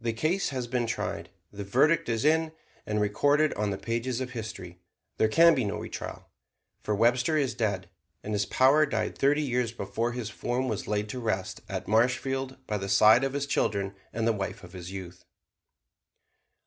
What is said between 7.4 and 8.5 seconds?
dead, and his